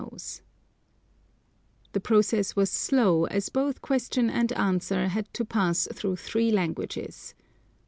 The 1.91 1.99
process 1.99 2.55
was 2.55 2.71
slow, 2.71 3.25
as 3.25 3.49
both 3.49 3.83
question 3.83 4.31
and 4.31 4.51
answer 4.53 5.09
had 5.09 5.31
to 5.35 5.45
pass 5.45 5.87
through 5.93 6.15
three 6.15 6.49
languages. 6.49 7.35